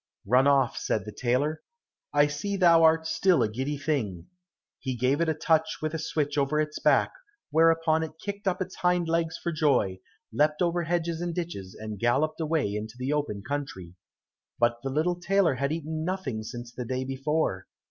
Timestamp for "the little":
14.81-15.19